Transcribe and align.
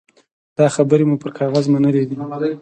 دا 0.57 0.65
خبرې 0.75 1.05
مو 1.09 1.15
پر 1.21 1.31
کاغذ 1.39 1.65
منلي 1.73 2.03
دي. 2.09 2.15